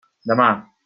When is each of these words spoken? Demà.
Demà. 0.31 0.47